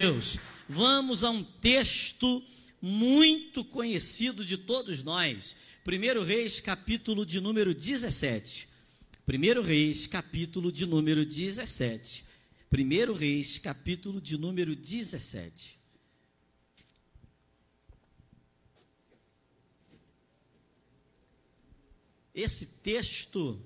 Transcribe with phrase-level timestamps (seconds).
[0.00, 2.42] Deus, vamos a um texto
[2.80, 5.58] muito conhecido de todos nós.
[5.86, 8.66] 1 Reis, capítulo de número 17.
[9.28, 12.24] 1 Reis, capítulo de número 17.
[12.72, 15.78] 1 Reis, capítulo de número 17.
[22.34, 23.62] Esse texto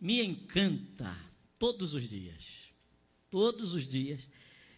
[0.00, 1.14] me encanta
[1.58, 2.72] todos os dias.
[3.28, 4.26] Todos os dias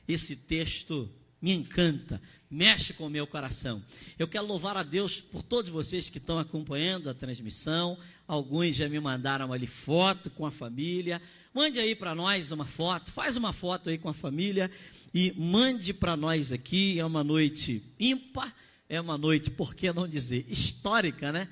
[0.07, 1.11] esse texto
[1.43, 3.83] me encanta, mexe com o meu coração.
[4.17, 7.99] Eu quero louvar a Deus por todos vocês que estão acompanhando a transmissão.
[8.29, 11.21] Alguns já me mandaram ali foto com a família.
[11.53, 14.71] Mande aí para nós uma foto, faz uma foto aí com a família
[15.13, 17.01] e mande para nós aqui.
[17.01, 18.55] É uma noite ímpar,
[18.89, 21.49] é uma noite, por que não dizer, histórica, né?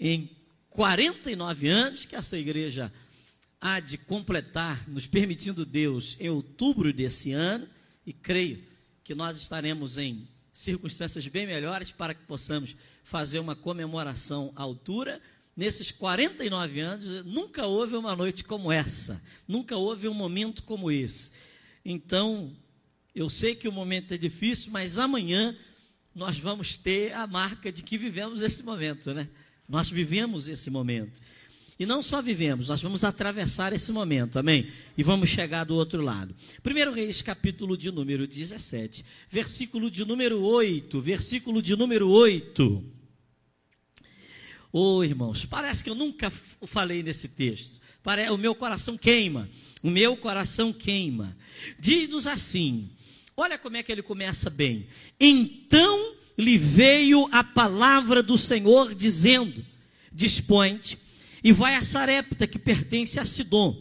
[0.00, 0.30] Em
[0.70, 2.90] 49 anos que essa igreja
[3.60, 7.68] há de completar, nos permitindo Deus, em outubro desse ano
[8.06, 8.62] e creio
[9.02, 15.20] que nós estaremos em circunstâncias bem melhores para que possamos fazer uma comemoração à altura.
[15.56, 21.32] Nesses 49 anos, nunca houve uma noite como essa, nunca houve um momento como esse.
[21.84, 22.52] Então,
[23.14, 25.56] eu sei que o momento é difícil, mas amanhã
[26.14, 29.28] nós vamos ter a marca de que vivemos esse momento, né?
[29.68, 31.20] Nós vivemos esse momento.
[31.78, 34.70] E não só vivemos, nós vamos atravessar esse momento, amém?
[34.96, 36.34] E vamos chegar do outro lado.
[36.64, 42.84] 1 Reis, capítulo de número 17, versículo de número 8, versículo de número 8.
[44.72, 47.80] Ô oh, irmãos, parece que eu nunca falei nesse texto.
[48.32, 49.48] O meu coração queima,
[49.82, 51.36] o meu coração queima.
[51.78, 52.90] Diz-nos assim:
[53.36, 54.86] olha como é que ele começa bem.
[55.18, 59.64] Então lhe veio a palavra do Senhor, dizendo:
[60.12, 61.03] Dispõe-te
[61.44, 63.76] e vai a Sarepta, que pertence a Sidom,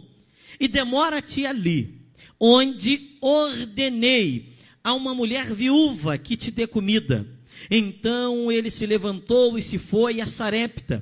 [0.60, 2.02] e demora-te ali,
[2.38, 7.26] onde ordenei a uma mulher viúva que te dê comida.
[7.72, 11.02] Então ele se levantou e se foi a Sarepta.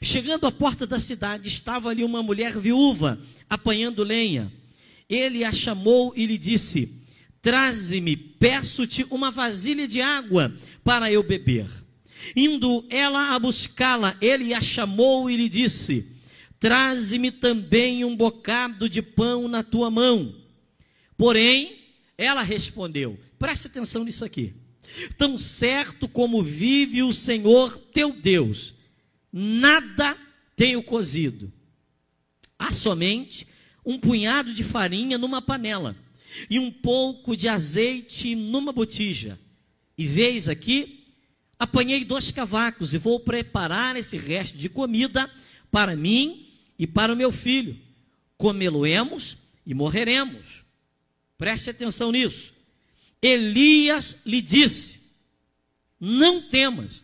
[0.00, 3.18] Chegando à porta da cidade, estava ali uma mulher viúva,
[3.50, 4.52] apanhando lenha.
[5.08, 7.02] Ele a chamou e lhe disse:
[7.42, 11.66] Traze-me, peço-te uma vasilha de água para eu beber.
[12.34, 16.06] Indo ela a buscá-la, ele a chamou e lhe disse:
[16.58, 20.34] Traze-me também um bocado de pão na tua mão.
[21.16, 21.78] Porém,
[22.16, 24.54] ela respondeu: Preste atenção nisso aqui.
[25.18, 28.74] Tão certo como vive o Senhor teu Deus,
[29.32, 30.16] nada
[30.54, 31.52] tenho cozido.
[32.58, 33.46] Há somente
[33.84, 35.94] um punhado de farinha numa panela
[36.48, 39.38] e um pouco de azeite numa botija.
[39.96, 41.05] E veis aqui
[41.58, 45.30] Apanhei dois cavacos e vou preparar esse resto de comida
[45.70, 46.46] para mim
[46.78, 47.78] e para o meu filho.
[48.36, 50.64] Comê-lo-emos e morreremos.
[51.38, 52.52] Preste atenção nisso.
[53.22, 55.00] Elias lhe disse:
[55.98, 57.02] Não temas,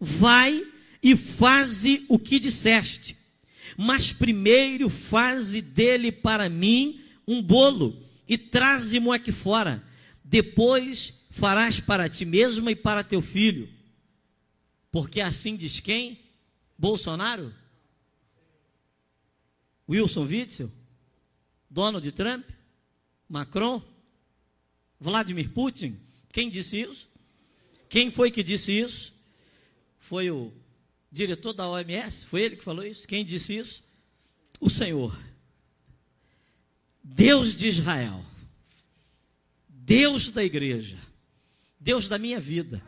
[0.00, 0.66] vai
[1.02, 3.16] e faze o que disseste,
[3.76, 9.84] mas primeiro faze dele para mim um bolo e traze-mo aqui fora.
[10.24, 13.68] Depois farás para ti mesma e para teu filho
[14.90, 16.18] porque assim diz quem?
[16.76, 17.54] Bolsonaro?
[19.88, 20.70] Wilson Witzel?
[21.68, 22.48] Donald Trump?
[23.28, 23.82] Macron?
[24.98, 25.98] Vladimir Putin?
[26.32, 27.08] Quem disse isso?
[27.88, 29.12] Quem foi que disse isso?
[29.98, 30.52] Foi o
[31.10, 32.24] diretor da OMS?
[32.26, 33.06] Foi ele que falou isso?
[33.06, 33.82] Quem disse isso?
[34.60, 35.16] O Senhor.
[37.02, 38.24] Deus de Israel.
[39.68, 40.98] Deus da igreja.
[41.78, 42.82] Deus da minha vida.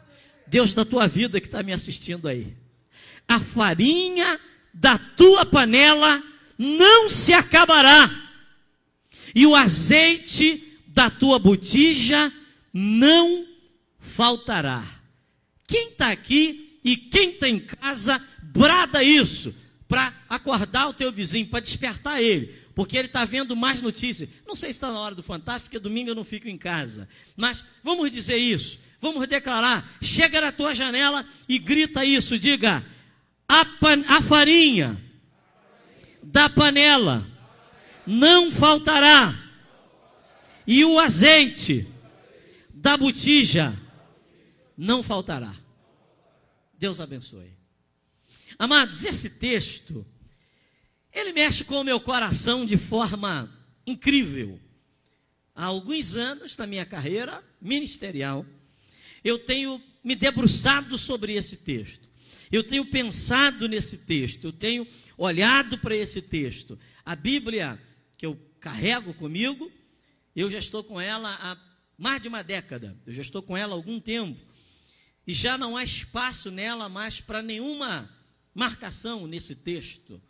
[0.47, 2.57] Deus da tua vida que está me assistindo aí.
[3.27, 4.39] A farinha
[4.73, 6.23] da tua panela
[6.59, 8.11] não se acabará,
[9.35, 12.33] e o azeite da tua botija
[12.73, 13.47] não
[13.99, 14.85] faltará.
[15.67, 19.55] Quem está aqui e quem está em casa, brada isso,
[19.89, 24.29] para acordar o teu vizinho, para despertar ele, porque ele está vendo mais notícias.
[24.47, 27.09] Não sei se está na hora do Fantástico, porque domingo eu não fico em casa,
[27.37, 29.99] mas vamos dizer isso Vamos declarar.
[30.01, 32.39] Chega na tua janela e grita isso.
[32.39, 32.87] Diga:
[33.49, 34.97] a, pan, a farinha
[36.23, 37.27] da panela
[38.07, 39.35] não faltará,
[40.65, 41.87] e o azeite
[42.73, 43.75] da botija
[44.79, 45.53] não faltará.
[46.79, 47.53] Deus abençoe.
[48.57, 50.07] Amados, esse texto,
[51.13, 53.51] ele mexe com o meu coração de forma
[53.85, 54.61] incrível.
[55.55, 58.47] Há alguns anos na minha carreira ministerial,
[59.25, 62.09] eu tenho me debruçado sobre esse texto.
[62.51, 64.87] Eu tenho pensado nesse texto, eu tenho
[65.17, 66.79] olhado para esse texto.
[67.05, 67.81] A Bíblia
[68.19, 69.73] que eu carrego comigo,
[70.37, 71.57] eu já estou com ela há
[71.97, 72.97] mais de uma década.
[73.07, 74.39] Eu já estou com ela há algum tempo.
[75.27, 78.11] E já não há espaço nela mais para nenhuma
[78.55, 80.21] marcação nesse texto.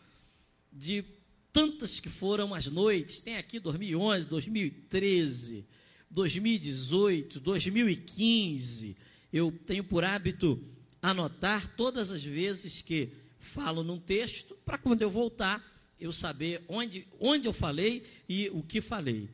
[0.70, 1.04] De
[1.52, 5.66] tantas que foram as noites, tem aqui 2011, 2013,
[6.12, 8.96] 2018, 2015.
[9.32, 10.62] Eu tenho por hábito
[11.00, 15.60] anotar todas as vezes que falo num texto, para quando eu voltar,
[15.98, 19.28] eu saber onde, onde eu falei e o que falei.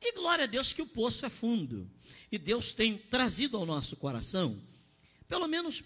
[0.00, 1.88] E glória a Deus que o poço é fundo.
[2.30, 4.60] E Deus tem trazido ao nosso coração,
[5.28, 5.82] pelo menos,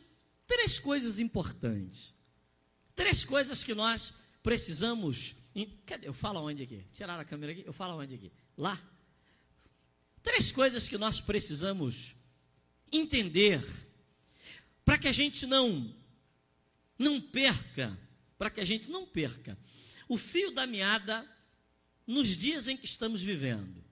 [0.47, 2.15] três coisas importantes.
[2.95, 5.37] Três coisas que nós precisamos.
[5.85, 6.09] Cadê?
[6.09, 6.83] Eu falo onde aqui?
[6.93, 7.62] Tirar a câmera aqui?
[7.67, 8.33] Eu falo onde aqui?
[8.57, 8.81] Lá.
[10.26, 12.17] Três coisas que nós precisamos
[12.90, 13.64] entender
[14.84, 15.94] para que a gente não
[16.99, 17.96] não perca,
[18.37, 19.56] para que a gente não perca
[20.08, 21.25] o fio da meada
[22.05, 23.84] nos dias em que estamos vivendo.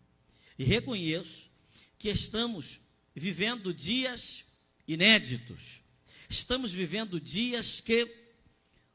[0.58, 1.48] E reconheço
[1.96, 2.80] que estamos
[3.14, 4.44] vivendo dias
[4.88, 5.82] inéditos.
[6.28, 8.12] Estamos vivendo dias que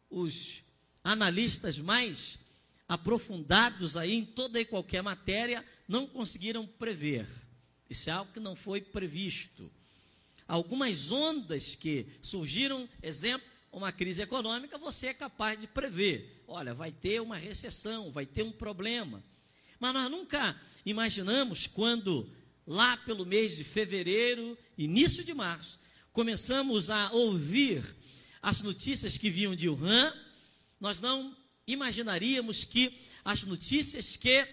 [0.10, 0.62] os
[1.02, 2.38] analistas mais
[2.86, 7.28] aprofundados aí em toda e qualquer matéria não conseguiram prever.
[7.90, 9.72] Isso é algo que não foi previsto.
[10.48, 16.44] Algumas ondas que surgiram, exemplo, uma crise econômica, você é capaz de prever.
[16.48, 19.24] Olha, vai ter uma recessão, vai ter um problema.
[19.80, 22.32] Mas nós nunca imaginamos quando,
[22.68, 25.80] lá pelo mês de fevereiro, início de março,
[26.12, 27.84] começamos a ouvir
[28.44, 30.14] as notícias que vinham de Wuhan,
[30.80, 32.94] nós não imaginaríamos que
[33.26, 34.48] as notícias que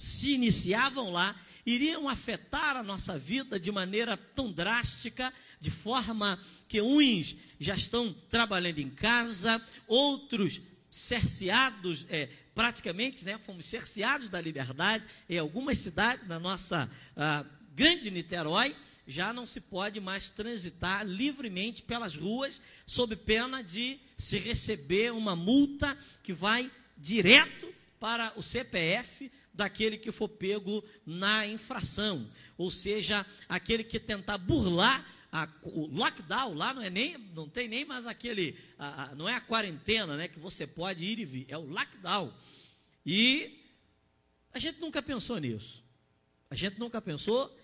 [0.00, 1.36] se iniciavam lá
[1.66, 5.30] iriam afetar a nossa vida de maneira tão drástica,
[5.60, 10.58] de forma que uns já estão trabalhando em casa, outros
[10.90, 17.44] cerceados, é, praticamente, né, fomos cerceados da liberdade em algumas cidades da nossa ah,
[17.76, 18.74] grande Niterói,
[19.06, 25.36] já não se pode mais transitar livremente pelas ruas, sob pena de se receber uma
[25.36, 27.68] multa que vai direto
[28.00, 35.06] para o CPF daquele que for pego na infração, ou seja, aquele que tentar burlar
[35.32, 39.28] a, o lockdown lá não é nem, não tem nem mais aquele, a, a, não
[39.28, 42.32] é a quarentena, né, que você pode ir e vir, é o lockdown.
[43.06, 43.64] E
[44.52, 45.84] a gente nunca pensou nisso.
[46.50, 47.56] A gente nunca pensou,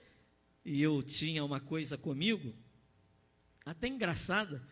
[0.64, 2.54] e eu tinha uma coisa comigo,
[3.64, 4.62] até engraçada.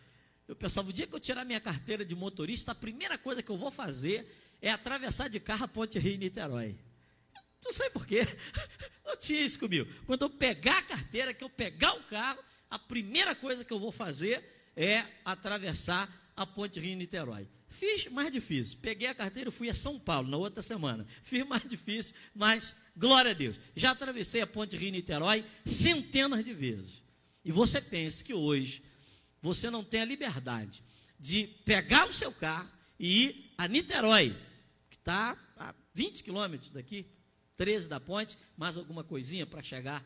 [0.47, 3.51] Eu pensava, o dia que eu tirar minha carteira de motorista, a primeira coisa que
[3.51, 4.25] eu vou fazer
[4.61, 6.77] é atravessar de carro a Ponte Rio Niterói.
[7.65, 8.21] Não sei porquê.
[9.03, 9.91] Eu tinha isso comigo.
[10.05, 12.39] Quando eu pegar a carteira, que eu pegar o carro,
[12.69, 14.43] a primeira coisa que eu vou fazer
[14.75, 17.47] é atravessar a ponte Rio-Niterói.
[17.67, 18.77] Fiz mais difícil.
[18.81, 21.05] Peguei a carteira e fui a São Paulo na outra semana.
[21.23, 23.59] Fiz mais difícil, mas glória a Deus.
[23.75, 27.03] Já atravessei a ponte Rio-Niterói centenas de vezes.
[27.43, 28.83] E você pensa que hoje
[29.41, 30.83] você não tem a liberdade
[31.19, 32.69] de pegar o seu carro
[32.99, 34.35] e ir a Niterói,
[34.89, 37.05] que está a 20 quilômetros daqui,
[37.57, 40.03] 13 da ponte, mais alguma coisinha para chegar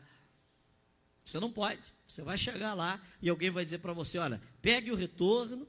[1.30, 1.80] você não pode.
[2.08, 5.66] Você vai chegar lá e alguém vai dizer para você: olha, pegue o retorno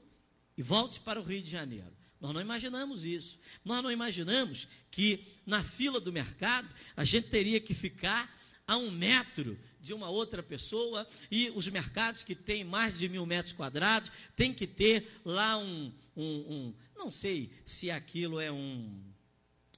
[0.56, 1.92] e volte para o Rio de Janeiro.
[2.20, 3.38] Nós não imaginamos isso.
[3.64, 8.32] Nós não imaginamos que na fila do mercado a gente teria que ficar
[8.66, 13.26] a um metro de uma outra pessoa e os mercados que têm mais de mil
[13.26, 19.11] metros quadrados tem que ter lá um, um, um, não sei se aquilo é um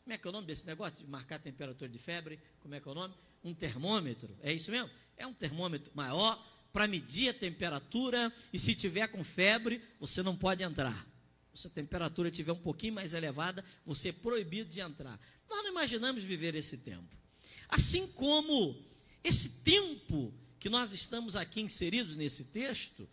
[0.05, 2.39] como é que é o nome desse negócio de marcar a temperatura de febre?
[2.61, 3.15] Como é que é o nome?
[3.43, 4.91] Um termômetro, é isso mesmo?
[5.17, 6.39] É um termômetro maior
[6.71, 11.07] para medir a temperatura e se tiver com febre, você não pode entrar.
[11.55, 15.19] Se a temperatura estiver um pouquinho mais elevada, você é proibido de entrar.
[15.49, 17.17] Nós não imaginamos viver esse tempo.
[17.69, 18.77] Assim como
[19.23, 23.09] esse tempo que nós estamos aqui inseridos nesse texto,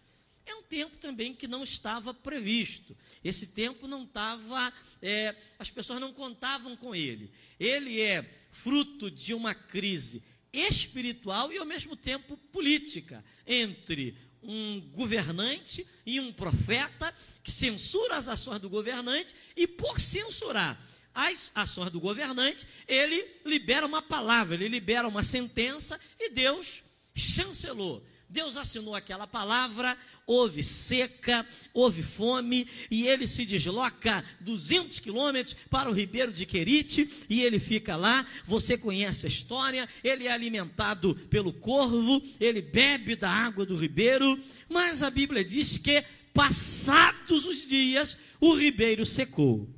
[0.46, 2.98] é um tempo também que não estava previsto.
[3.24, 7.32] Esse tempo não estava, é, as pessoas não contavam com ele.
[7.60, 15.88] Ele é fruto de uma crise espiritual e ao mesmo tempo política entre um governante
[16.06, 20.82] e um profeta que censura as ações do governante e por censurar
[21.14, 26.84] as ações do governante, ele libera uma palavra, ele libera uma sentença e Deus
[27.14, 28.06] chancelou.
[28.30, 35.90] Deus assinou aquela palavra, houve seca, houve fome, e ele se desloca 200 quilômetros para
[35.90, 38.26] o ribeiro de Querite, e ele fica lá.
[38.46, 44.40] Você conhece a história, ele é alimentado pelo corvo, ele bebe da água do ribeiro,
[44.70, 49.70] mas a Bíblia diz que, passados os dias, o ribeiro secou.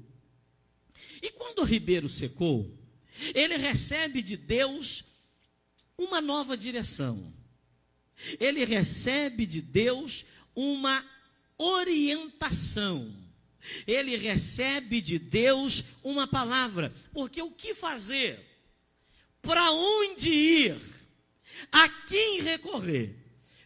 [1.21, 2.69] E quando o ribeiro secou,
[3.33, 5.05] ele recebe de Deus
[5.97, 7.33] uma nova direção.
[8.39, 10.25] Ele recebe de Deus
[10.55, 11.05] uma
[11.57, 13.13] orientação.
[13.87, 16.93] Ele recebe de Deus uma palavra.
[17.13, 18.39] Porque o que fazer?
[19.41, 20.81] Para onde ir?
[21.71, 23.15] A quem recorrer?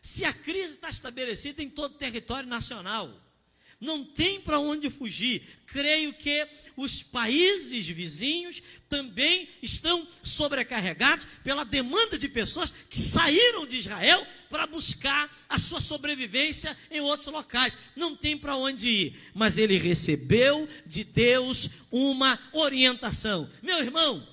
[0.01, 3.13] Se a crise está estabelecida em todo o território nacional,
[3.79, 5.43] não tem para onde fugir.
[5.67, 13.77] Creio que os países vizinhos também estão sobrecarregados pela demanda de pessoas que saíram de
[13.77, 17.77] Israel para buscar a sua sobrevivência em outros locais.
[17.95, 23.49] Não tem para onde ir, mas ele recebeu de Deus uma orientação.
[23.61, 24.25] Meu irmão,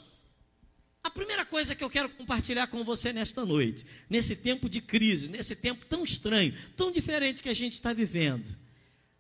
[1.05, 5.29] a primeira coisa que eu quero compartilhar com você nesta noite, nesse tempo de crise,
[5.29, 8.57] nesse tempo tão estranho, tão diferente que a gente está vivendo,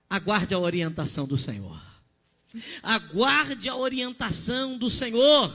[0.08, 1.78] aguarde a orientação do Senhor.
[2.82, 5.52] Aguarde a orientação do Senhor.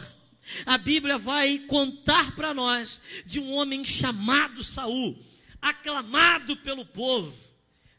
[0.66, 5.18] A Bíblia vai contar para nós de um homem chamado Saul,
[5.62, 7.34] aclamado pelo povo,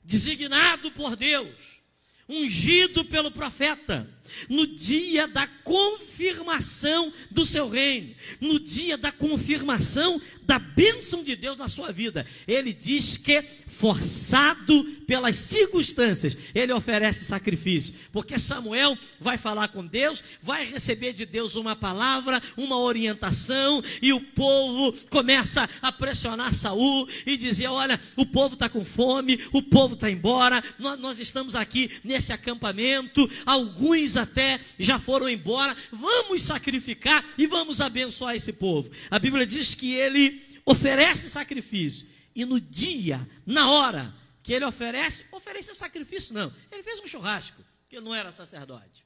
[0.02, 1.80] designado por Deus,
[2.28, 4.08] ungido pelo profeta
[4.48, 10.20] no dia da confirmação do seu reino, no dia da confirmação
[10.50, 12.26] da bênção de Deus na sua vida.
[12.46, 20.24] Ele diz que, forçado pelas circunstâncias, ele oferece sacrifício, porque Samuel vai falar com Deus,
[20.42, 27.08] vai receber de Deus uma palavra, uma orientação, e o povo começa a pressionar Saul
[27.24, 31.54] e dizer: Olha, o povo está com fome, o povo está embora, nós, nós estamos
[31.54, 38.90] aqui nesse acampamento, alguns até já foram embora, vamos sacrificar e vamos abençoar esse povo.
[39.10, 45.24] A Bíblia diz que ele oferece sacrifício, e no dia, na hora que ele oferece,
[45.32, 49.04] oferece sacrifício, não, ele fez um churrasco, porque não era sacerdote.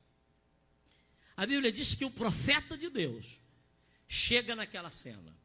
[1.37, 3.41] A Bíblia diz que o profeta de Deus
[4.07, 5.37] chega naquela cena.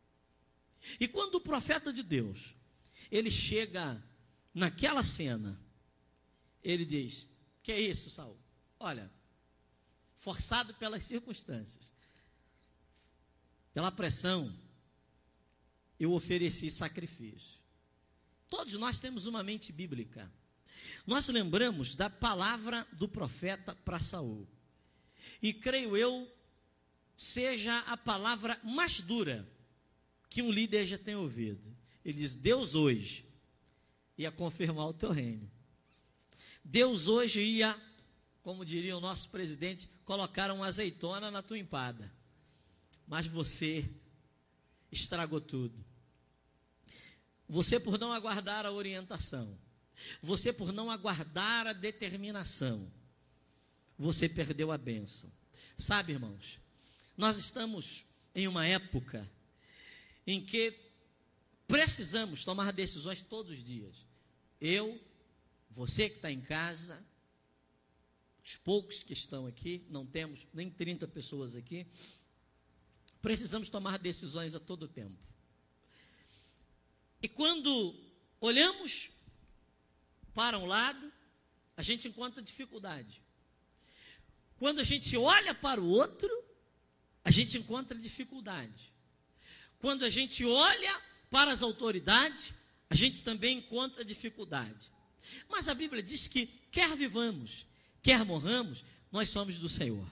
[0.99, 2.53] E quando o profeta de Deus,
[3.11, 4.01] ele chega
[4.53, 5.59] naquela cena,
[6.63, 7.27] ele diz:
[7.63, 8.37] Que é isso, Saul?
[8.79, 9.11] Olha,
[10.19, 11.91] forçado pelas circunstâncias,
[13.73, 14.53] pela pressão,
[15.99, 17.57] eu ofereci sacrifício.
[18.47, 20.31] Todos nós temos uma mente bíblica.
[21.07, 24.47] Nós lembramos da palavra do profeta para Saul.
[25.41, 26.29] E creio eu
[27.15, 29.47] seja a palavra mais dura
[30.29, 31.75] que um líder já tem ouvido.
[32.03, 33.25] Ele diz: Deus hoje
[34.17, 35.49] ia confirmar o teu reino.
[36.63, 37.79] Deus hoje ia
[38.41, 42.11] como diria o nosso presidente, colocaram uma azeitona na tua empada.
[43.07, 43.89] Mas você
[44.91, 45.83] estragou tudo.
[47.47, 49.57] Você por não aguardar a orientação,
[50.21, 52.91] você por não aguardar a determinação,
[53.97, 55.31] você perdeu a bênção.
[55.77, 56.59] Sabe, irmãos,
[57.17, 58.05] nós estamos
[58.35, 59.27] em uma época
[60.27, 60.77] em que
[61.67, 64.05] precisamos tomar decisões todos os dias.
[64.61, 64.99] Eu,
[65.71, 67.03] você que está em casa,
[68.49, 71.85] os poucos que estão aqui, não temos nem 30 pessoas aqui,
[73.21, 75.15] precisamos tomar decisões a todo tempo.
[77.21, 77.95] E quando
[78.41, 79.11] olhamos
[80.33, 81.13] para um lado,
[81.77, 83.21] a gente encontra dificuldade.
[84.57, 86.27] Quando a gente olha para o outro,
[87.23, 88.91] a gente encontra dificuldade.
[89.77, 92.51] Quando a gente olha para as autoridades,
[92.89, 94.91] a gente também encontra dificuldade.
[95.47, 97.68] Mas a Bíblia diz que quer vivamos,
[98.01, 100.05] quer morramos, nós somos do Senhor.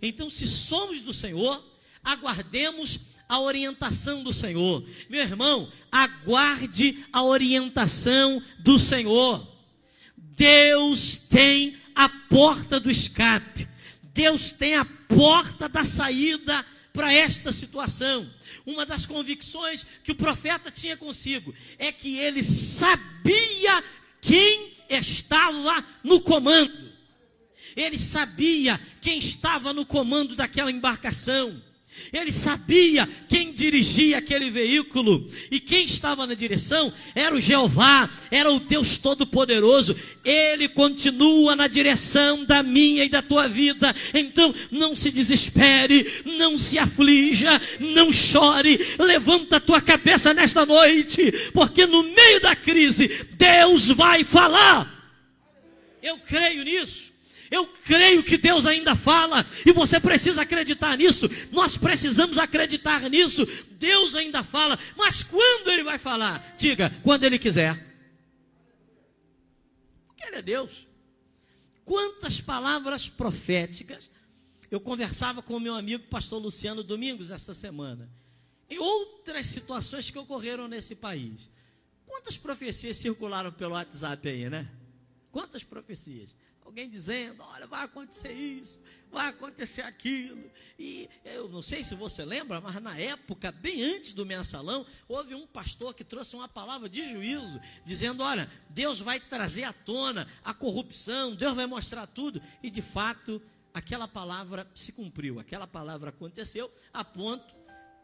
[0.00, 1.62] Então, se somos do Senhor,
[2.02, 4.86] aguardemos a orientação do Senhor.
[5.08, 9.46] Meu irmão, aguarde a orientação do Senhor.
[10.16, 13.68] Deus tem a porta do escape.
[14.12, 18.30] Deus tem a porta da saída para esta situação.
[18.66, 23.84] Uma das convicções que o profeta tinha consigo é que ele sabia
[24.20, 26.93] quem estava no comando.
[27.76, 31.60] Ele sabia quem estava no comando daquela embarcação.
[32.12, 38.50] Ele sabia quem dirigia aquele veículo e quem estava na direção era o Jeová, era
[38.50, 39.96] o Deus Todo-Poderoso.
[40.24, 43.94] Ele continua na direção da minha e da tua vida.
[44.12, 48.78] Então não se desespere, não se aflija, não chore.
[48.98, 54.92] Levanta a tua cabeça nesta noite, porque no meio da crise Deus vai falar.
[56.02, 57.13] Eu creio nisso.
[57.50, 61.28] Eu creio que Deus ainda fala e você precisa acreditar nisso.
[61.52, 63.46] Nós precisamos acreditar nisso.
[63.72, 66.54] Deus ainda fala, mas quando Ele vai falar?
[66.56, 67.74] Diga, quando Ele quiser.
[70.06, 70.86] Porque Ele é Deus.
[71.84, 74.10] Quantas palavras proféticas
[74.70, 78.10] eu conversava com o meu amigo pastor Luciano Domingos essa semana.
[78.68, 81.50] em outras situações que ocorreram nesse país.
[82.06, 84.68] Quantas profecias circularam pelo WhatsApp aí, né?
[85.30, 86.34] Quantas profecias?
[86.64, 90.50] Alguém dizendo: olha, vai acontecer isso, vai acontecer aquilo.
[90.78, 95.34] E eu não sei se você lembra, mas na época, bem antes do mensalão, houve
[95.34, 100.26] um pastor que trouxe uma palavra de juízo, dizendo: olha, Deus vai trazer à tona
[100.42, 102.40] a corrupção, Deus vai mostrar tudo.
[102.62, 103.40] E de fato,
[103.72, 107.54] aquela palavra se cumpriu, aquela palavra aconteceu, a ponto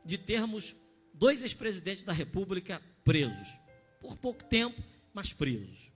[0.04, 0.74] de termos
[1.14, 3.48] dois ex-presidentes da República presos.
[4.00, 5.90] Por pouco tempo, mas presos.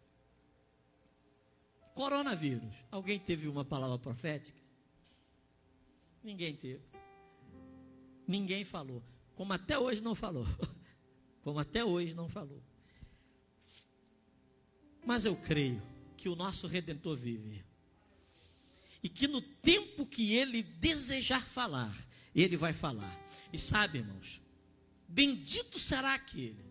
[1.95, 2.75] Coronavírus.
[2.91, 4.59] Alguém teve uma palavra profética?
[6.23, 6.83] Ninguém teve.
[8.27, 9.03] Ninguém falou.
[9.35, 10.47] Como até hoje não falou.
[11.43, 12.61] Como até hoje não falou.
[15.07, 15.81] Mas eu creio
[16.17, 17.65] que o nosso redentor vive.
[19.03, 21.95] E que no tempo que ele desejar falar,
[22.35, 23.21] ele vai falar.
[23.53, 24.41] E sabe, irmãos,
[25.07, 26.65] bendito será aquele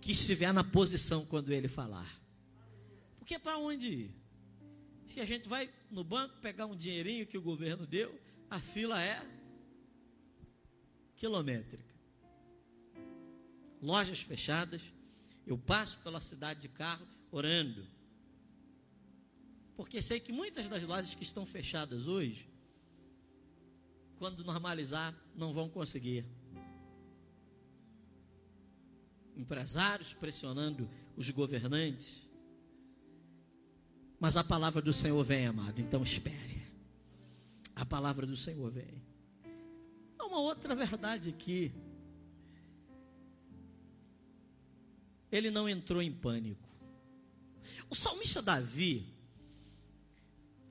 [0.00, 2.22] que estiver na posição quando ele falar.
[3.18, 4.17] Porque para onde ir?
[5.08, 9.02] Se a gente vai no banco pegar um dinheirinho que o governo deu, a fila
[9.02, 9.26] é
[11.16, 11.94] quilométrica.
[13.80, 14.82] Lojas fechadas,
[15.46, 17.86] eu passo pela cidade de carro orando.
[19.74, 22.46] Porque sei que muitas das lojas que estão fechadas hoje,
[24.18, 26.26] quando normalizar, não vão conseguir.
[29.34, 30.86] Empresários pressionando
[31.16, 32.27] os governantes
[34.20, 36.58] mas a palavra do Senhor vem, amado, então espere.
[37.74, 39.02] A palavra do Senhor vem.
[40.18, 41.72] Há uma outra verdade aqui.
[45.30, 46.68] Ele não entrou em pânico.
[47.88, 49.06] O salmista Davi,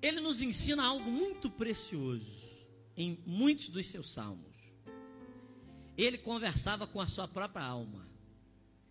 [0.01, 2.37] ele nos ensina algo muito precioso
[2.95, 4.55] em muitos dos seus salmos.
[5.97, 8.07] Ele conversava com a sua própria alma.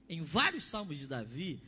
[0.08, 1.60] Em vários salmos de Davi,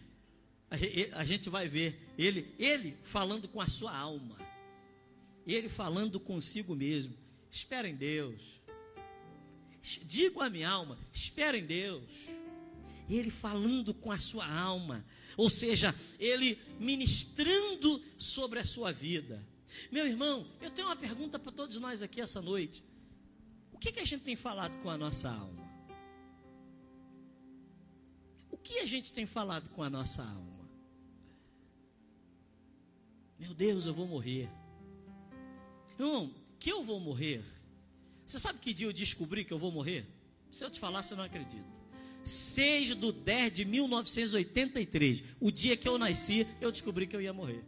[0.71, 4.37] a gente vai ver ele, ele falando com a sua alma,
[5.47, 7.15] ele falando consigo mesmo.
[7.51, 8.61] Espera em Deus.
[10.05, 12.05] Digo a minha alma, espera em Deus.
[13.09, 15.03] Ele falando com a sua alma,
[15.35, 19.43] ou seja, ele ministrando sobre a sua vida.
[19.91, 22.85] Meu irmão, eu tenho uma pergunta para todos nós aqui essa noite.
[23.73, 25.67] O que, que a gente tem falado com a nossa alma?
[28.51, 30.58] O que a gente tem falado com a nossa alma?
[33.39, 34.49] Meu Deus, eu vou morrer.
[35.99, 37.43] Irmão, que eu vou morrer?
[38.27, 40.07] Você sabe que dia eu descobri que eu vou morrer?
[40.51, 41.65] Se eu te falar, você não acredita.
[42.25, 47.33] 6 de 10 de 1983, o dia que eu nasci, eu descobri que eu ia
[47.33, 47.65] morrer.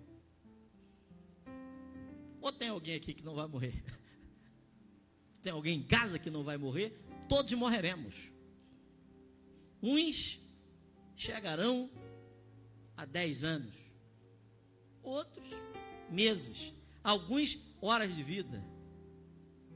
[2.40, 3.74] Ou tem alguém aqui que não vai morrer?
[5.42, 6.94] Tem alguém em casa que não vai morrer?
[7.26, 8.30] Todos morreremos.
[9.82, 10.38] Uns
[11.16, 11.90] chegarão
[12.94, 13.74] a 10 anos,
[15.10, 15.46] outros
[16.10, 18.64] meses, alguns horas de vida.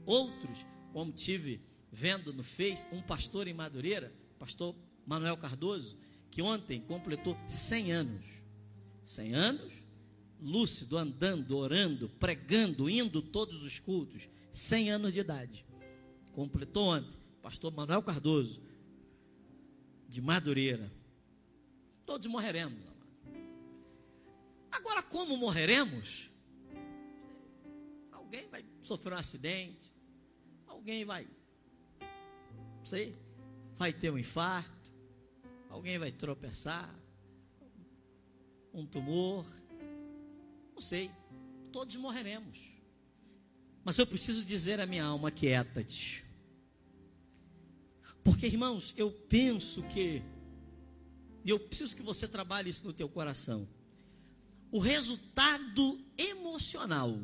[0.05, 5.97] Outros, como tive vendo no Face, um pastor em Madureira, pastor Manuel Cardoso,
[6.31, 8.25] que ontem completou 100 anos.
[9.03, 9.73] 100 anos,
[10.41, 14.27] lúcido, andando, orando, pregando, indo todos os cultos.
[14.51, 15.65] 100 anos de idade.
[16.33, 18.61] Completou ontem, pastor Manuel Cardoso,
[20.09, 20.91] de Madureira.
[22.05, 22.94] Todos morreremos.
[24.75, 26.29] Agora, como morreremos?
[28.11, 29.89] Alguém vai sofrer um acidente,
[30.67, 31.25] alguém vai,
[32.77, 33.17] não sei,
[33.77, 34.91] vai ter um infarto,
[35.69, 36.93] alguém vai tropeçar,
[38.73, 39.45] um tumor,
[40.73, 41.09] não sei,
[41.71, 42.73] todos morreremos.
[43.81, 46.25] Mas eu preciso dizer à minha alma: quieta-te.
[48.21, 50.21] Porque, irmãos, eu penso que,
[51.45, 53.65] e eu preciso que você trabalhe isso no teu coração
[54.71, 57.17] o resultado emocional,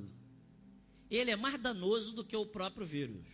[1.10, 3.28] ele é mais danoso do que o próprio vírus.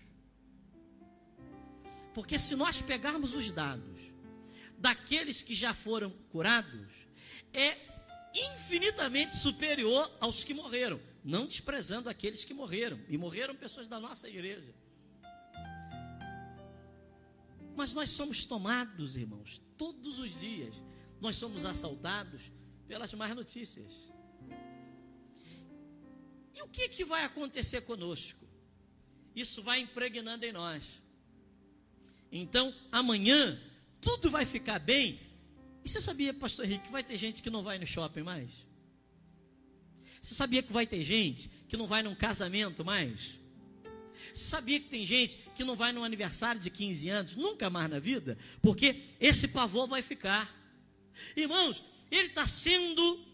[2.13, 3.99] Porque se nós pegarmos os dados
[4.77, 6.87] daqueles que já foram curados,
[7.53, 7.77] é
[8.33, 14.27] infinitamente superior aos que morreram, não desprezando aqueles que morreram, e morreram pessoas da nossa
[14.27, 14.73] igreja.
[17.75, 20.73] Mas nós somos tomados, irmãos, todos os dias,
[21.21, 22.51] nós somos assaltados
[22.87, 23.91] pelas más notícias.
[26.55, 28.47] E o que, que vai acontecer conosco?
[29.35, 30.83] Isso vai impregnando em nós.
[32.31, 33.59] Então, amanhã,
[34.01, 35.19] tudo vai ficar bem.
[35.85, 38.65] E você sabia, pastor Henrique, que vai ter gente que não vai no shopping mais?
[40.21, 43.37] Você sabia que vai ter gente que não vai num casamento mais?
[44.33, 47.99] Sabia que tem gente que não vai no aniversário de 15 anos, nunca mais na
[47.99, 50.53] vida, porque esse pavor vai ficar.
[51.35, 53.27] Irmãos, ele está sendo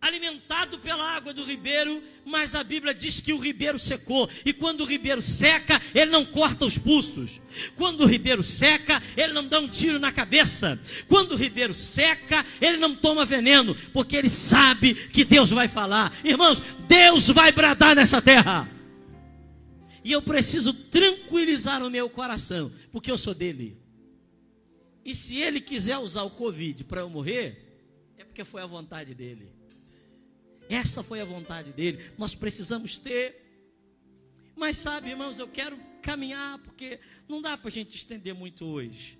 [0.00, 4.80] alimentado pela água do ribeiro, mas a Bíblia diz que o ribeiro secou, e quando
[4.80, 7.40] o ribeiro seca, ele não corta os pulsos.
[7.76, 10.80] Quando o ribeiro seca, ele não dá um tiro na cabeça.
[11.06, 16.16] Quando o ribeiro seca, ele não toma veneno, porque ele sabe que Deus vai falar.
[16.24, 18.70] Irmãos, Deus vai bradar nessa terra.
[20.02, 23.76] E eu preciso tranquilizar o meu coração, porque eu sou dele.
[25.04, 27.69] E se ele quiser usar o Covid para eu morrer,
[28.20, 29.52] é porque foi a vontade dele.
[30.68, 32.04] Essa foi a vontade dele.
[32.16, 33.36] Nós precisamos ter.
[34.54, 39.18] Mas sabe, irmãos, eu quero caminhar, porque não dá para a gente estender muito hoje.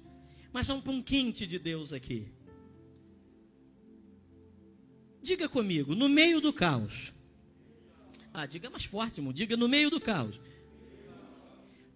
[0.53, 2.29] Mas é um, quinte de Deus aqui.
[5.23, 7.13] Diga comigo, no meio do caos.
[8.33, 9.33] Ah, diga mais forte, irmão.
[9.33, 10.41] Diga no meio do caos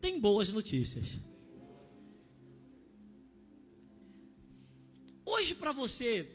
[0.05, 1.19] tem boas notícias.
[5.25, 6.29] Hoje, para você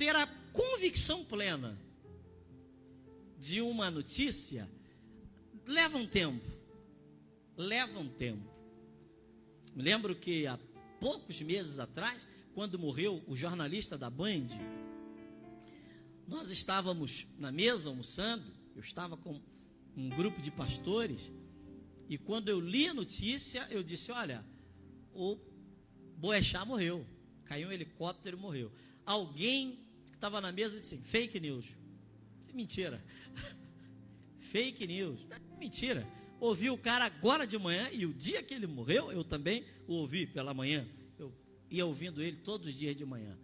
[0.00, 1.78] ter a convicção plena
[3.38, 4.66] de uma notícia,
[5.66, 6.42] leva um tempo.
[7.54, 8.50] Leva um tempo.
[9.76, 10.58] Me lembro que há
[10.98, 14.46] poucos meses atrás, quando morreu o jornalista da Band,
[16.26, 19.38] nós estávamos na mesa almoçando, eu estava com
[19.94, 21.30] um grupo de pastores,
[22.08, 24.42] e quando eu li a notícia, eu disse: Olha,
[25.12, 25.36] o
[26.16, 27.06] Boechat morreu.
[27.44, 28.72] Caiu um helicóptero e morreu.
[29.04, 29.89] Alguém
[30.20, 31.64] estava na mesa disse: Fake news.
[32.42, 33.02] Disse, Mentira.
[34.38, 35.26] Fake news.
[35.58, 36.06] Mentira.
[36.38, 39.94] Ouvi o cara agora de manhã e o dia que ele morreu, eu também o
[39.94, 40.86] ouvi pela manhã.
[41.18, 41.34] Eu
[41.70, 43.36] ia ouvindo ele todos os dias de manhã.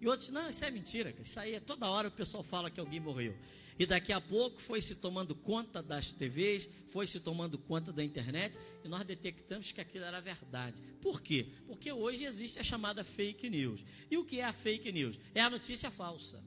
[0.00, 1.14] E outros, não, isso é mentira.
[1.22, 3.34] Isso aí é toda hora o pessoal fala que alguém morreu.
[3.78, 8.02] E daqui a pouco foi se tomando conta das TVs, foi se tomando conta da
[8.02, 10.80] internet, e nós detectamos que aquilo era verdade.
[11.00, 11.46] Por quê?
[11.66, 13.84] Porque hoje existe a chamada fake news.
[14.10, 15.18] E o que é a fake news?
[15.32, 16.42] É a notícia falsa.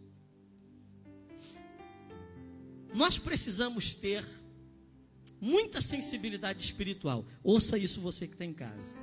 [2.93, 4.25] Nós precisamos ter
[5.39, 7.25] muita sensibilidade espiritual.
[7.41, 8.97] Ouça isso você que está em casa.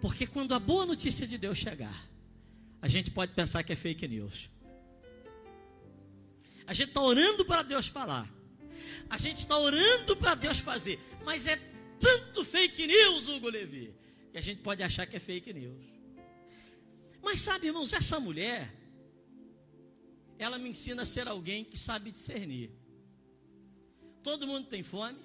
[0.00, 2.10] Porque quando a boa notícia de Deus chegar,
[2.80, 4.50] a gente pode pensar que é fake news.
[6.66, 8.30] A gente está orando para Deus falar.
[9.08, 10.98] A gente está orando para Deus fazer.
[11.24, 11.56] Mas é
[11.98, 13.94] tanto fake news, Hugo Levi,
[14.30, 15.84] que a gente pode achar que é fake news.
[17.22, 18.74] Mas sabe, irmãos, essa mulher,
[20.38, 22.70] ela me ensina a ser alguém que sabe discernir.
[24.22, 25.18] Todo mundo tem fome,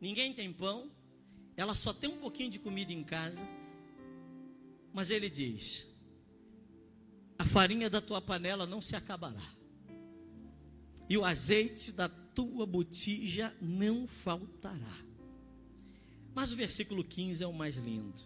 [0.00, 0.90] ninguém tem pão,
[1.56, 3.46] ela só tem um pouquinho de comida em casa,
[4.92, 5.86] mas ele diz:
[7.38, 9.56] a farinha da tua panela não se acabará
[11.08, 14.96] e o azeite da tua botija não faltará.
[16.34, 18.20] Mas o versículo 15 é o mais lindo.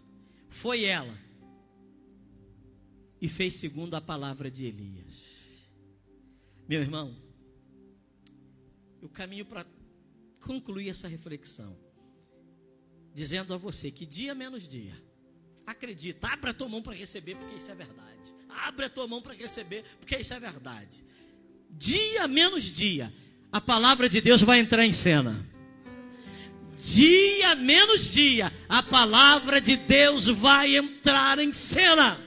[0.49, 1.17] Foi ela
[3.21, 5.41] e fez segundo a palavra de Elias.
[6.67, 7.15] Meu irmão,
[9.01, 9.65] eu caminho para
[10.41, 11.77] concluir essa reflexão,
[13.13, 14.93] dizendo a você que dia menos dia,
[15.65, 18.35] acredita, abra tua mão para receber, porque isso é verdade.
[18.51, 21.03] Abra a tua mão para receber, porque isso é verdade
[21.77, 23.11] dia menos dia,
[23.51, 25.45] a palavra de Deus vai entrar em cena.
[26.77, 32.19] Dia menos dia, a palavra de Deus vai entrar em cena.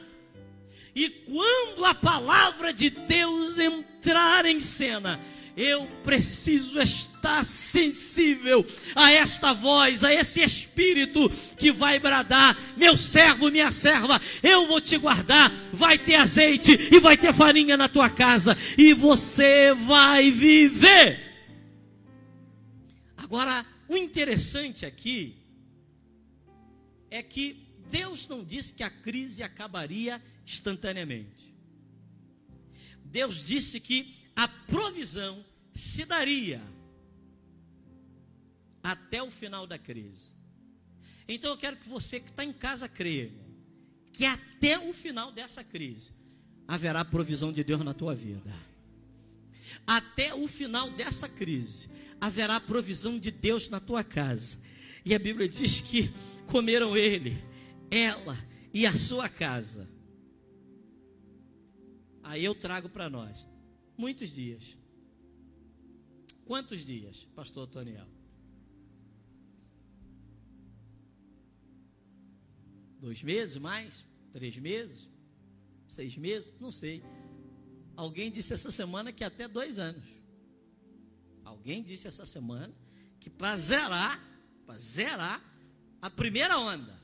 [0.94, 5.20] E quando a palavra de Deus entrar em cena,
[5.56, 13.50] eu preciso estar sensível a esta voz, a esse espírito que vai bradar: meu servo,
[13.50, 15.50] minha serva, eu vou te guardar.
[15.72, 21.20] Vai ter azeite e vai ter farinha na tua casa, e você vai viver.
[23.16, 25.37] Agora, o interessante aqui
[27.10, 31.54] é que Deus não disse que a crise acabaria instantaneamente.
[33.04, 36.60] Deus disse que a provisão se daria
[38.85, 40.33] até o final da crise.
[41.27, 43.33] Então eu quero que você que está em casa creia
[44.12, 46.12] que até o final dessa crise
[46.68, 48.53] haverá provisão de Deus na tua vida.
[49.87, 54.59] Até o final dessa crise haverá provisão de Deus na tua casa.
[55.05, 56.14] E a Bíblia diz que
[56.47, 57.42] comeram ele,
[57.90, 58.38] ela
[58.73, 59.88] e a sua casa.
[62.23, 63.44] Aí eu trago para nós
[63.97, 64.77] Muitos dias.
[66.44, 68.07] Quantos dias, pastor Toniel?
[73.04, 74.02] Dois meses mais?
[74.32, 75.06] Três meses?
[75.86, 76.50] Seis meses?
[76.58, 77.04] Não sei.
[77.94, 80.06] Alguém disse essa semana que até dois anos.
[81.44, 82.74] Alguém disse essa semana
[83.20, 84.18] que para zerar,
[84.64, 85.44] para zerar
[86.00, 86.98] a primeira onda,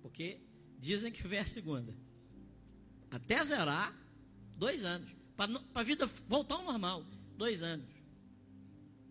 [0.00, 0.40] porque
[0.78, 1.94] dizem que vem a segunda,
[3.10, 3.94] até zerar,
[4.56, 7.04] dois anos, para a vida voltar ao normal,
[7.36, 7.90] dois anos,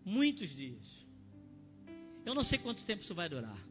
[0.04, 1.06] muitos dias.
[2.24, 3.65] Eu não sei quanto tempo isso vai durar.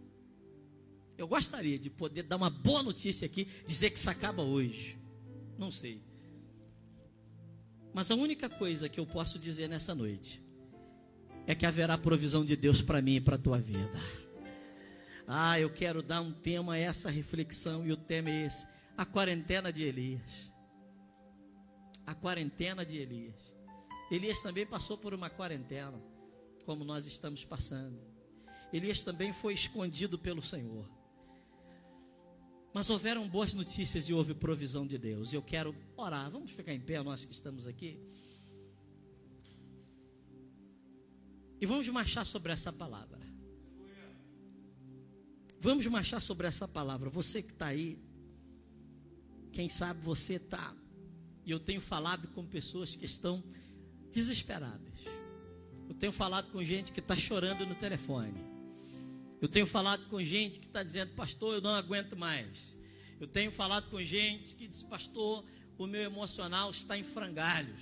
[1.17, 4.97] Eu gostaria de poder dar uma boa notícia aqui, dizer que isso acaba hoje.
[5.57, 6.01] Não sei.
[7.93, 10.43] Mas a única coisa que eu posso dizer nessa noite
[11.47, 13.99] é que haverá provisão de Deus para mim e para a tua vida.
[15.27, 19.05] Ah, eu quero dar um tema a essa reflexão e o tema é esse: a
[19.05, 20.21] quarentena de Elias.
[22.05, 23.35] A quarentena de Elias.
[24.11, 25.99] Elias também passou por uma quarentena,
[26.65, 27.99] como nós estamos passando.
[28.71, 30.94] Elias também foi escondido pelo Senhor.
[32.75, 35.31] Mas houveram boas notícias e houve provisão de Deus.
[35.31, 36.29] Eu quero orar.
[36.29, 37.97] Vamos ficar em pé, nós que estamos aqui.
[41.61, 43.21] E vamos marchar sobre essa palavra.
[45.57, 47.09] Vamos marchar sobre essa palavra.
[47.09, 47.97] Você que está aí,
[49.53, 50.75] quem sabe você está.
[51.45, 53.41] E eu tenho falado com pessoas que estão
[54.11, 54.99] desesperadas.
[55.87, 58.54] Eu tenho falado com gente que está chorando no telefone.
[59.41, 62.75] Eu tenho falado com gente que está dizendo, pastor, eu não aguento mais.
[63.19, 65.45] Eu tenho falado com gente que diz, pastor,
[65.77, 67.81] o meu emocional está em frangalhos.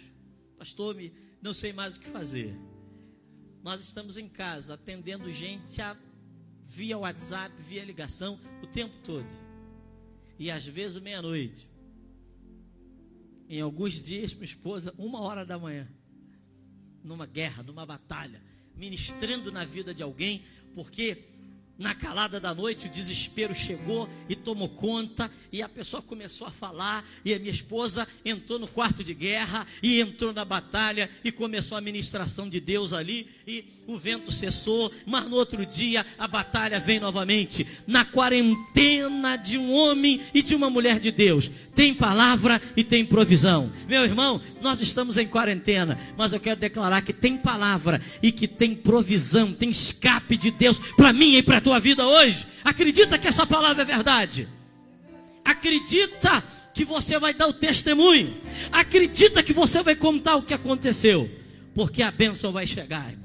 [0.58, 2.56] Pastor, me, não sei mais o que fazer.
[3.64, 5.96] Nós estamos em casa atendendo gente a,
[6.66, 9.28] via WhatsApp, via ligação, o tempo todo.
[10.38, 11.70] E às vezes meia-noite.
[13.48, 15.88] Em alguns dias, minha esposa, uma hora da manhã.
[17.04, 18.42] Numa guerra, numa batalha.
[18.76, 21.33] Ministrando na vida de alguém, porque
[21.78, 26.52] na calada da noite, o desespero chegou e tomou conta, e a pessoa começou a
[26.52, 31.32] falar, e a minha esposa entrou no quarto de guerra, e entrou na batalha, e
[31.32, 36.28] começou a ministração de Deus ali, e o vento cessou, mas no outro dia a
[36.28, 37.66] batalha vem novamente.
[37.88, 43.04] Na quarentena de um homem e de uma mulher de Deus, tem palavra e tem
[43.04, 43.72] provisão.
[43.88, 48.48] Meu irmão, nós estamos em quarentena, mas eu quero declarar que tem palavra e que
[48.48, 52.46] tem provisão, tem escape de Deus para mim e para tua vida hoje.
[52.64, 54.48] Acredita que essa palavra é verdade.
[55.44, 58.36] Acredita que você vai dar o testemunho.
[58.72, 61.30] Acredita que você vai contar o que aconteceu.
[61.74, 63.24] Porque a bênção vai chegar, irmão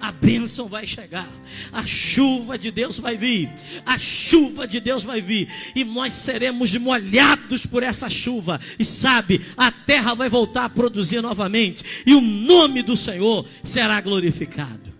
[0.00, 1.28] a bênção vai chegar,
[1.70, 3.52] a chuva de Deus vai vir,
[3.84, 9.44] a chuva de Deus vai vir, e nós seremos molhados por essa chuva, e sabe,
[9.56, 14.90] a terra vai voltar a produzir novamente, e o nome do Senhor será glorificado.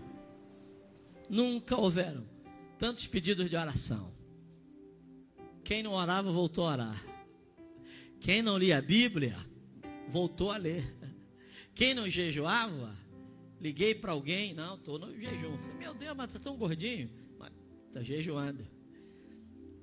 [1.27, 2.30] Nunca houveram
[2.81, 4.11] tantos pedidos de oração.
[5.63, 7.05] Quem não orava, voltou a orar.
[8.19, 9.37] Quem não lia a Bíblia,
[10.07, 10.83] voltou a ler.
[11.75, 12.97] Quem não jejuava,
[13.59, 15.55] liguei para alguém, não, estou no jejum.
[15.59, 17.07] Falei, meu Deus, mas está tão gordinho.
[17.85, 18.65] Está jejuando.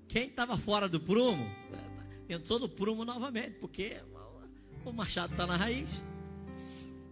[0.08, 1.46] Quem estava fora do prumo,
[2.28, 4.02] entrou no prumo novamente, porque
[4.84, 5.88] o machado está na raiz.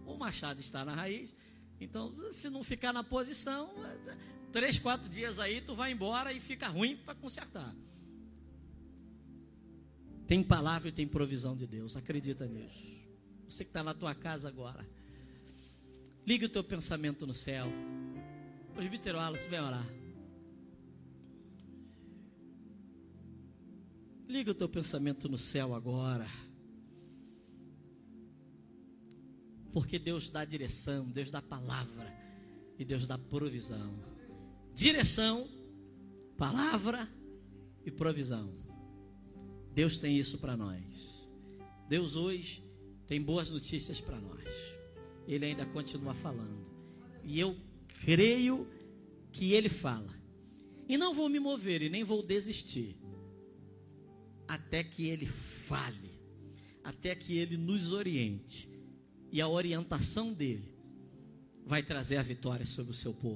[0.05, 1.33] O machado está na raiz.
[1.79, 3.69] Então, se não ficar na posição,
[4.57, 7.75] três, quatro dias aí, tu vai embora e fica ruim para consertar.
[10.25, 13.07] Tem palavra e tem provisão de Deus, acredita nisso.
[13.47, 14.83] Você que está na tua casa agora,
[16.25, 17.67] liga o teu pensamento no céu.
[18.73, 19.85] Presbítero Wallace, vem orar.
[24.27, 26.25] Liga o teu pensamento no céu agora.
[29.71, 32.11] Porque Deus dá direção, Deus dá palavra
[32.79, 34.16] e Deus dá provisão
[34.77, 35.49] direção,
[36.37, 37.09] palavra
[37.83, 38.53] e provisão.
[39.73, 40.79] Deus tem isso para nós.
[41.89, 42.63] Deus hoje
[43.07, 44.45] tem boas notícias para nós.
[45.27, 46.63] Ele ainda continua falando.
[47.23, 47.57] E eu
[48.05, 48.67] creio
[49.31, 50.13] que ele fala.
[50.87, 52.95] E não vou me mover e nem vou desistir
[54.47, 56.21] até que ele fale,
[56.83, 58.69] até que ele nos oriente.
[59.31, 60.71] E a orientação dele
[61.65, 63.25] vai trazer a vitória sobre o seu povo.